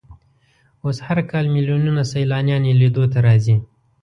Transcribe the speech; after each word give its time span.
اوس 0.83 0.97
هر 1.07 1.17
کال 1.29 1.45
ملیونونه 1.55 2.01
سیلانیان 2.11 2.63
یې 2.69 2.73
لیدو 2.81 3.03
ته 3.11 3.19
راځي. 3.25 3.55